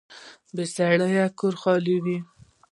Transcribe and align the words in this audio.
بې 0.55 0.63
سړي 0.75 1.09
کور 1.39 1.53
خالي 1.61 1.95
وي 2.03 2.17